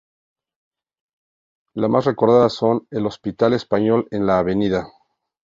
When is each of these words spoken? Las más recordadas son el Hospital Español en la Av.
Las 1.75 1.87
más 1.91 2.05
recordadas 2.05 2.53
son 2.53 2.87
el 2.89 3.05
Hospital 3.05 3.53
Español 3.53 4.07
en 4.09 4.25
la 4.25 4.39
Av. 4.39 4.47